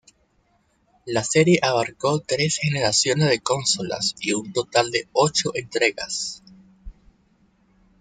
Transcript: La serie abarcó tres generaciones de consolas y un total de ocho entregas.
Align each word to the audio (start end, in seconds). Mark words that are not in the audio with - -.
La 1.05 1.23
serie 1.23 1.59
abarcó 1.61 2.21
tres 2.21 2.57
generaciones 2.59 3.29
de 3.29 3.39
consolas 3.39 4.15
y 4.19 4.31
un 4.33 4.51
total 4.51 4.89
de 4.89 5.07
ocho 5.13 5.51
entregas. 5.53 6.41